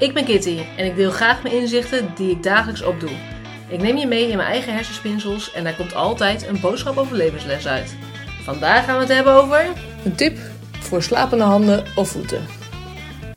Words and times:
Ik 0.00 0.14
ben 0.14 0.24
Kitty 0.24 0.58
en 0.76 0.84
ik 0.84 0.96
deel 0.96 1.10
graag 1.10 1.42
mijn 1.42 1.54
inzichten 1.54 2.12
die 2.14 2.30
ik 2.30 2.42
dagelijks 2.42 2.82
opdoe. 2.82 3.10
Ik 3.68 3.82
neem 3.82 3.96
je 3.96 4.06
mee 4.06 4.28
in 4.28 4.36
mijn 4.36 4.48
eigen 4.48 4.74
hersenspinsels 4.74 5.52
en 5.52 5.64
daar 5.64 5.76
komt 5.76 5.94
altijd 5.94 6.46
een 6.46 6.60
boodschap 6.60 6.96
over 6.96 7.16
levensles 7.16 7.66
uit. 7.66 7.94
Vandaag 8.42 8.84
gaan 8.84 8.94
we 8.94 9.00
het 9.00 9.12
hebben 9.12 9.32
over 9.32 9.66
een 10.04 10.14
tip 10.14 10.38
voor 10.70 11.02
slapende 11.02 11.44
handen 11.44 11.84
of 11.96 12.08
voeten. 12.08 12.46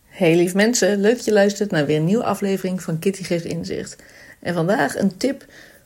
Hey 0.08 0.36
lief 0.36 0.54
mensen, 0.54 1.00
leuk 1.00 1.16
dat 1.16 1.26
je 1.26 1.34
luistert 1.34 1.72
naar 1.72 1.86
weer 1.86 1.98
een 1.98 2.06
nieuwe 2.06 2.24
aflevering 2.24 2.82
van 2.82 3.00
Kitty 3.00 3.24
Geeft 3.24 3.46
Inzicht. 3.46 4.04
En 4.40 4.54
vandaag 4.54 4.98
een 4.98 5.18
tip 5.18 5.46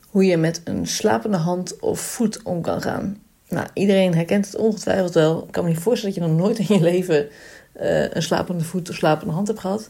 hoe 0.10 0.26
je 0.26 0.38
met 0.38 0.62
een 0.64 0.88
slapende 0.88 1.38
hand 1.38 1.80
of 1.80 2.00
voet 2.00 2.42
om 2.44 2.62
kan 2.62 2.82
gaan. 2.82 3.22
Nou, 3.50 3.68
iedereen 3.74 4.16
herkent 4.16 4.46
het 4.46 4.56
ongetwijfeld 4.56 5.14
wel. 5.14 5.44
Ik 5.44 5.52
kan 5.52 5.64
me 5.64 5.70
niet 5.70 5.80
voorstellen 5.80 6.16
dat 6.16 6.24
je 6.24 6.30
nog 6.30 6.40
nooit 6.40 6.60
in 6.60 6.76
je 6.76 6.84
leven 6.84 7.28
uh, 7.82 8.14
een 8.14 8.24
slapende 8.24 8.64
voet 8.64 8.90
of 8.90 8.96
slapende 8.96 9.34
hand 9.34 9.48
hebt 9.48 9.60
gehad. 9.60 9.90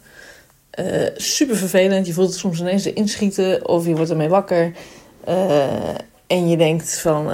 Uh, 0.80 1.07
super 1.16 1.55
vervelend. 1.55 2.08
Je 2.08 2.13
voelt 2.13 2.30
het 2.30 2.38
soms 2.38 2.59
ineens 2.59 2.85
inschieten 2.85 3.68
of 3.68 3.85
je 3.85 3.95
wordt 3.95 4.12
ermee 4.12 4.30
wakker. 4.30 4.72
Uh, 5.27 5.66
en 6.27 6.49
je 6.49 6.58
denkt 6.58 6.99
van, 6.99 7.31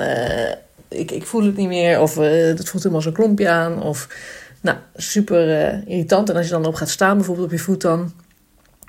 ik, 0.88 1.12
ik 1.12 1.26
voel 1.26 1.44
het 1.44 1.56
niet 1.56 1.68
meer. 1.68 2.02
Of 2.02 2.16
het 2.16 2.70
voelt 2.70 2.84
helemaal 2.84 3.02
zo'n 3.02 3.14
klompje 3.14 3.50
aan. 3.50 3.82
Of, 3.82 4.08
nou, 4.62 4.78
super 4.96 5.48
irritant. 5.88 6.30
En 6.30 6.36
als 6.36 6.46
je 6.46 6.52
dan 6.52 6.66
op 6.66 6.76
gaat 6.76 6.90
staan, 6.90 7.18
bijvoorbeeld 7.18 7.46
op 7.46 7.52
je 7.54 7.60
voet 7.60 7.82
dan... 7.82 8.12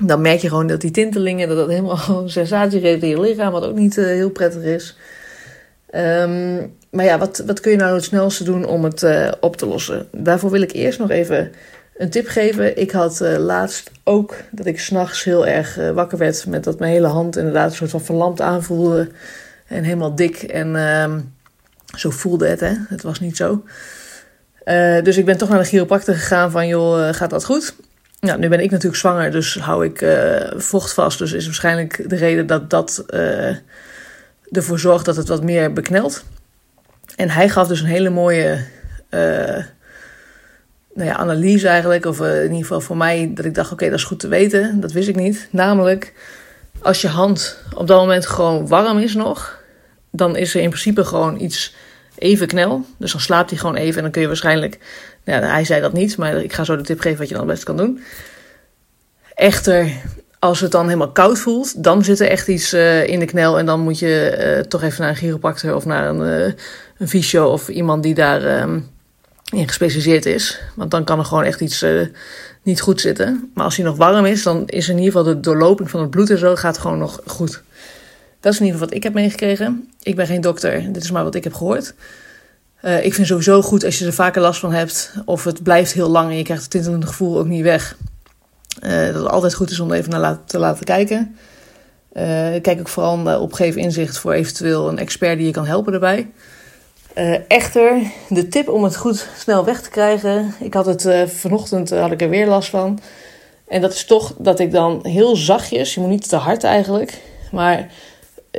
Dan 0.05 0.21
merk 0.21 0.41
je 0.41 0.48
gewoon 0.48 0.67
dat 0.67 0.81
die 0.81 0.91
tintelingen, 0.91 1.48
dat 1.48 1.57
dat 1.57 1.69
helemaal 1.69 2.09
een 2.23 2.31
sensatie 2.31 2.81
geeft 2.81 3.03
in 3.03 3.09
je 3.09 3.21
lichaam. 3.21 3.53
Wat 3.53 3.65
ook 3.65 3.77
niet 3.77 3.97
heel 3.97 4.31
prettig 4.31 4.62
is. 4.62 4.97
Um, 5.95 6.77
maar 6.91 7.05
ja, 7.05 7.19
wat, 7.19 7.43
wat 7.47 7.61
kun 7.61 7.71
je 7.71 7.77
nou 7.77 7.95
het 7.95 8.05
snelste 8.05 8.45
doen 8.45 8.67
om 8.67 8.84
het 8.84 9.07
op 9.41 9.57
te 9.57 9.67
lossen? 9.67 10.09
Daarvoor 10.12 10.51
wil 10.51 10.62
ik 10.62 10.73
eerst 10.73 10.98
nog 10.98 11.11
even 11.11 11.53
een 11.97 12.11
tip 12.11 12.29
geven. 12.29 12.79
Ik 12.79 12.91
had 12.91 13.21
uh, 13.23 13.37
laatst 13.37 13.91
ook 14.05 14.34
dat 14.51 14.66
ik 14.66 14.80
s'nachts 14.80 15.25
heel 15.25 15.47
erg 15.47 15.79
uh, 15.79 15.91
wakker 15.91 16.19
werd 16.19 16.47
met 16.47 16.65
dat 16.65 16.79
mijn 16.79 16.93
hele 16.93 17.06
hand 17.06 17.37
inderdaad 17.37 17.70
een 17.70 17.77
soort 17.77 17.91
van 17.91 18.05
verlamd 18.05 18.41
aanvoelde. 18.41 19.09
En 19.67 19.84
helemaal 19.84 20.15
dik. 20.15 20.42
En 20.42 20.77
ehm, 20.77 21.20
zo 21.97 22.11
voelde 22.11 22.48
het, 22.48 22.61
hè. 22.61 22.72
Het 22.89 23.03
was 23.03 23.20
niet 23.20 23.37
zo. 23.37 23.65
dus 25.03 25.17
ik 25.17 25.25
ben 25.25 25.37
toch 25.37 25.48
naar 25.48 25.59
de 25.59 25.65
chiropractor 25.65 26.15
gegaan 26.15 26.50
van, 26.50 26.67
joh, 26.67 27.09
gaat 27.12 27.31
dat 27.31 27.45
goed? 27.45 27.75
Nou, 28.20 28.39
nu 28.39 28.48
ben 28.48 28.61
ik 28.61 28.70
natuurlijk 28.70 29.00
zwanger, 29.00 29.31
dus 29.31 29.59
hou 29.59 29.84
ik 29.84 30.06
vocht 30.56 30.92
vast. 30.92 31.19
Dus 31.19 31.33
is 31.33 31.45
waarschijnlijk 31.45 32.05
de 32.09 32.17
reden 32.17 32.47
dat 32.47 32.70
dat 32.70 33.05
ervoor 34.50 34.78
zorgt 34.78 35.05
dat 35.05 35.17
het 35.17 35.28
wat 35.28 35.42
meer 35.42 35.72
beknelt. 35.72 36.25
En 37.17 37.31
hij 37.31 37.48
gaf 37.48 37.69
dus 37.69 37.81
een 37.81 37.87
hele 37.87 38.11
mooie 38.11 38.65
nou 40.95 41.09
ja, 41.09 41.17
analyse 41.17 41.69
eigenlijk. 41.69 42.05
Of 42.05 42.20
uh, 42.20 42.37
in 42.37 42.42
ieder 42.42 42.59
geval 42.59 42.81
voor 42.81 42.97
mij 42.97 43.31
dat 43.34 43.45
ik 43.45 43.55
dacht, 43.55 43.73
oké, 43.73 43.84
dat 43.84 43.98
is 43.98 44.05
goed 44.05 44.20
te 44.20 44.28
weten. 44.28 44.81
Dat 44.81 44.92
wist 44.92 45.09
ik 45.09 45.17
niet. 45.17 45.48
Namelijk, 45.50 46.12
als 46.83 47.00
je 47.00 47.09
hand 47.09 47.59
op 47.75 47.87
dat 47.87 48.00
moment 48.00 48.27
gewoon 48.27 48.69
warm 48.69 48.98
is 48.98 49.15
nog... 49.15 49.62
dan 50.11 50.37
is 50.37 50.55
er 50.55 50.61
in 50.61 50.69
principe 50.69 51.05
gewoon 51.05 51.41
iets 51.41 51.75
even 52.19 52.47
knel. 52.47 52.84
Dus 52.98 53.12
dan 53.12 53.20
slaapt 53.20 53.50
hij 53.50 53.59
gewoon 53.59 53.77
even 53.77 53.97
en 53.97 54.03
dan 54.03 54.11
kun 54.11 54.20
je 54.20 54.27
waarschijnlijk... 54.27 54.78
Nou 55.25 55.45
hij 55.45 55.65
zei 55.65 55.81
dat 55.81 55.92
niet, 55.92 56.17
maar 56.17 56.42
ik 56.42 56.53
ga 56.53 56.65
zo 56.65 56.77
de 56.77 56.83
tip 56.83 57.00
geven 57.00 57.19
wat 57.19 57.28
je 57.28 57.34
dan 57.34 57.42
het 57.42 57.53
beste 57.53 57.67
kan 57.67 57.77
doen. 57.77 58.03
Echter, 59.34 59.89
als 60.39 60.61
het 60.61 60.70
dan 60.70 60.84
helemaal 60.84 61.12
koud 61.12 61.39
voelt, 61.39 61.84
dan 61.84 62.05
zit 62.05 62.20
er 62.20 62.28
echt 62.28 62.48
iets 62.48 62.75
uh, 62.75 63.06
in 63.06 63.19
de 63.19 63.25
knel. 63.25 63.59
En 63.59 63.67
dan 63.67 63.81
moet 63.81 63.98
je 63.98 64.37
uh, 64.56 64.62
toch 64.62 64.83
even 64.83 65.00
naar 65.00 65.11
een 65.11 65.17
chiropractor 65.17 65.75
of 65.75 65.84
naar 65.84 66.09
een, 66.09 66.47
uh, 66.47 66.53
een 66.98 67.09
fysio 67.09 67.47
of 67.47 67.69
iemand 67.69 68.03
die 68.03 68.15
daar 68.15 68.61
um, 68.62 68.91
in 69.53 69.69
gespecialiseerd 69.69 70.27
is. 70.27 70.61
Want 70.75 70.91
dan 70.91 71.05
kan 71.05 71.19
er 71.19 71.25
gewoon 71.25 71.45
echt 71.45 71.61
iets 71.61 71.84
niet 72.62 72.81
goed 72.81 73.00
zitten. 73.00 73.50
Maar 73.55 73.64
als 73.64 73.77
hij 73.77 73.84
nog 73.84 73.97
warm 73.97 74.25
is, 74.25 74.42
dan 74.42 74.62
is 74.67 74.89
in 74.89 74.98
ieder 74.98 75.12
geval 75.12 75.34
de 75.34 75.41
doorloping 75.41 75.91
van 75.91 76.00
het 76.00 76.11
bloed 76.11 76.31
en 76.31 76.39
zo 76.39 76.56
gaat 76.56 76.78
gewoon 76.78 76.98
nog 76.98 77.20
goed. 77.27 77.62
Dat 78.41 78.53
is 78.53 78.59
in 78.59 78.65
ieder 78.65 78.81
geval 78.81 78.89
wat 78.89 78.97
ik 78.97 79.03
heb 79.03 79.15
meegekregen. 79.15 79.89
Ik 80.03 80.17
ben 80.17 80.27
geen 80.27 80.41
dokter, 80.41 80.92
dit 80.92 81.03
is 81.03 81.10
maar 81.10 81.25
wat 81.25 81.34
ik 81.34 81.44
heb 81.44 81.55
gehoord. 81.55 81.94
ik 83.03 83.15
vind 83.15 83.27
sowieso 83.27 83.62
goed 83.62 83.84
als 83.84 83.99
je 83.99 84.06
er 84.06 84.12
vaker 84.12 84.43
last 84.43 84.60
van 84.60 84.72
hebt 84.72 85.12
of 85.25 85.44
het 85.44 85.62
blijft 85.62 85.93
heel 85.93 86.09
lang 86.09 86.31
en 86.31 86.37
je 86.37 86.44
krijgt 86.44 86.62
het 86.62 86.71
tintelende 86.71 87.06
gevoel 87.06 87.38
ook 87.38 87.47
niet 87.47 87.62
weg 87.62 87.97
uh, 88.82 89.06
dat 89.06 89.15
het 89.15 89.28
altijd 89.28 89.55
goed 89.55 89.71
is 89.71 89.81
om 89.81 89.93
even 89.93 90.11
naar 90.11 90.44
te 90.44 90.59
laten 90.59 90.84
kijken. 90.84 91.37
Kijk 92.62 92.78
ook 92.78 92.88
vooral 92.88 93.41
op 93.41 93.53
geef 93.53 93.76
inzicht 93.76 94.19
voor 94.19 94.32
eventueel 94.32 94.88
een 94.88 94.99
expert 94.99 95.37
die 95.37 95.47
je 95.47 95.53
kan 95.53 95.66
helpen 95.66 95.93
daarbij. 95.93 96.31
Uh, 97.19 97.34
echter, 97.48 98.02
de 98.28 98.48
tip 98.48 98.69
om 98.69 98.84
het 98.84 98.97
goed 98.97 99.28
snel 99.36 99.64
weg 99.64 99.82
te 99.82 99.91
krijgen. 99.91 100.54
Ik 100.60 100.75
had 100.75 100.86
het 100.86 101.30
vanochtend 101.30 101.91
had 101.91 102.10
ik 102.10 102.22
er 102.22 102.28
weer 102.28 102.47
last 102.47 102.70
van. 102.70 102.98
En 103.69 103.80
dat 103.80 103.92
is 103.92 104.04
toch 104.04 104.34
dat 104.38 104.58
ik 104.58 104.72
dan 104.72 105.00
heel 105.02 105.36
zachtjes, 105.36 105.94
je 105.94 106.00
moet 106.00 106.08
niet 106.08 106.28
te 106.28 106.36
hard 106.36 106.64
eigenlijk, 106.64 107.20
maar 107.50 107.92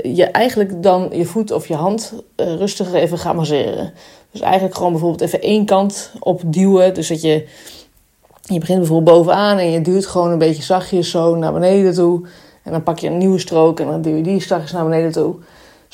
je 0.04 0.26
eigenlijk 0.26 0.84
dan 0.84 1.10
je 1.12 1.26
voet 1.26 1.52
of 1.52 1.68
je 1.68 1.76
hand 1.76 2.14
rustig 2.36 2.94
even 2.94 3.18
gaat 3.18 3.36
masseren. 3.36 3.94
Dus 4.32 4.42
eigenlijk 4.42 4.76
gewoon 4.76 4.92
bijvoorbeeld 4.92 5.22
even 5.22 5.42
één 5.42 5.66
kant 5.66 6.12
opduwen. 6.20 6.94
Dus 6.94 7.08
dat 7.08 7.22
je 7.22 7.48
je 8.42 8.60
begint 8.60 8.80
bijvoorbeeld 8.80 9.18
bovenaan 9.18 9.58
en 9.58 9.72
je 9.72 9.82
duwt 9.82 10.06
gewoon 10.06 10.32
een 10.32 10.38
beetje 10.38 10.64
zachtjes 10.64 11.10
zo 11.10 11.36
naar 11.36 11.54
beneden 11.54 11.94
toe. 11.94 12.28
En 12.64 12.72
dan 12.72 12.84
pak 12.84 13.00
je 13.00 13.08
een 13.08 13.18
nieuwe 13.18 13.40
strook 13.40 13.80
en 13.80 13.86
dan 13.86 14.02
duw 14.02 14.16
je 14.16 14.24
die 14.24 14.42
zachtjes 14.42 14.72
naar 14.72 14.84
beneden 14.84 15.12
toe. 15.12 15.36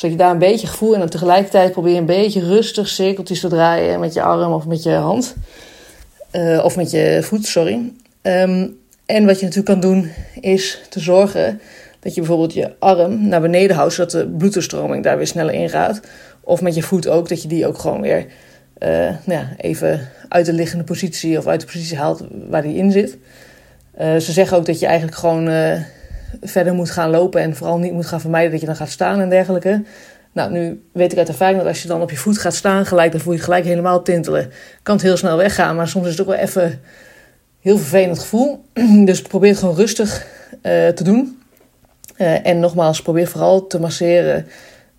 Zodat 0.01 0.17
je 0.17 0.23
daar 0.23 0.31
een 0.31 0.39
beetje 0.39 0.67
gevoel 0.67 0.93
en 0.93 0.99
dan 0.99 1.09
tegelijkertijd 1.09 1.71
probeer 1.71 1.93
je 1.93 1.99
een 1.99 2.05
beetje 2.05 2.45
rustig 2.45 2.87
cirkeltjes 2.87 3.39
te 3.39 3.47
draaien 3.47 3.99
met 3.99 4.13
je 4.13 4.21
arm 4.21 4.53
of 4.53 4.65
met 4.65 4.83
je 4.83 4.91
hand. 4.91 5.35
Uh, 6.31 6.63
of 6.63 6.75
met 6.75 6.91
je 6.91 7.19
voet, 7.21 7.45
sorry. 7.45 7.91
Um, 8.21 8.77
en 9.05 9.25
wat 9.25 9.39
je 9.39 9.45
natuurlijk 9.45 9.65
kan 9.65 9.79
doen 9.79 10.11
is 10.39 10.81
te 10.89 10.99
zorgen 10.99 11.61
dat 11.99 12.13
je 12.13 12.21
bijvoorbeeld 12.21 12.53
je 12.53 12.73
arm 12.79 13.27
naar 13.27 13.41
beneden 13.41 13.75
houdt, 13.75 13.93
zodat 13.93 14.11
de 14.11 14.27
bloeddoorstroming 14.27 15.03
daar 15.03 15.17
weer 15.17 15.27
sneller 15.27 15.53
in 15.53 15.69
gaat. 15.69 16.01
Of 16.43 16.61
met 16.61 16.75
je 16.75 16.81
voet 16.81 17.07
ook, 17.07 17.29
dat 17.29 17.41
je 17.41 17.47
die 17.47 17.67
ook 17.67 17.77
gewoon 17.77 18.01
weer 18.01 18.25
uh, 18.79 18.89
nou 18.99 19.39
ja, 19.39 19.49
even 19.57 20.09
uit 20.29 20.45
de 20.45 20.53
liggende 20.53 20.83
positie 20.83 21.37
of 21.37 21.47
uit 21.47 21.59
de 21.59 21.65
positie 21.65 21.97
haalt 21.97 22.23
waar 22.49 22.61
die 22.61 22.75
in 22.75 22.91
zit. 22.91 23.17
Uh, 23.99 24.17
ze 24.17 24.31
zeggen 24.31 24.57
ook 24.57 24.65
dat 24.65 24.79
je 24.79 24.85
eigenlijk 24.85 25.17
gewoon 25.17 25.49
verder 26.41 26.73
moet 26.73 26.89
gaan 26.89 27.09
lopen 27.09 27.41
en 27.41 27.55
vooral 27.55 27.77
niet 27.77 27.91
moet 27.91 28.05
gaan 28.05 28.21
vermijden 28.21 28.51
dat 28.51 28.59
je 28.59 28.65
dan 28.65 28.75
gaat 28.75 28.89
staan 28.89 29.19
en 29.19 29.29
dergelijke. 29.29 29.83
Nou, 30.31 30.51
nu 30.51 30.83
weet 30.93 31.11
ik 31.11 31.17
uit 31.17 31.27
ervaring 31.27 31.57
dat 31.57 31.67
als 31.67 31.81
je 31.81 31.87
dan 31.87 32.01
op 32.01 32.09
je 32.09 32.17
voet 32.17 32.37
gaat 32.37 32.55
staan, 32.55 32.85
gelijk, 32.85 33.11
dan 33.11 33.21
voel 33.21 33.33
je 33.33 33.39
gelijk 33.39 33.65
helemaal 33.65 34.01
tintelen. 34.01 34.51
Kan 34.83 34.95
het 34.95 35.03
heel 35.03 35.17
snel 35.17 35.37
weggaan, 35.37 35.75
maar 35.75 35.87
soms 35.87 36.05
is 36.05 36.11
het 36.11 36.21
ook 36.21 36.27
wel 36.27 36.37
even 36.37 36.81
heel 37.59 37.77
vervelend 37.77 38.19
gevoel. 38.19 38.63
Dus 39.05 39.21
probeer 39.21 39.49
het 39.49 39.59
gewoon 39.59 39.75
rustig 39.75 40.25
uh, 40.51 40.87
te 40.87 41.03
doen. 41.03 41.39
en 42.17 42.59
nogmaals, 42.59 43.01
probeer 43.01 43.27
vooral 43.27 43.67
te 43.67 43.79
masseren, 43.79 44.47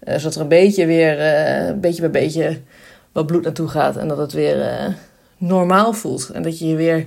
zodat 0.04 0.34
er 0.34 0.40
een 0.40 0.48
beetje 0.48 0.86
weer, 0.86 1.16
beetje 1.80 2.00
bij 2.00 2.10
beetje 2.10 2.60
wat 3.12 3.26
bloed 3.26 3.42
naartoe 3.42 3.68
gaat 3.68 3.96
en 3.96 4.08
dat 4.08 4.18
het 4.18 4.32
weer 4.32 4.56
normaal 5.36 5.92
voelt. 5.92 6.30
En 6.30 6.42
dat 6.42 6.58
je 6.58 6.68
je 6.68 6.76
weer 6.76 7.06